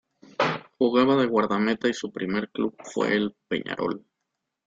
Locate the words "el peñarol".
3.15-4.03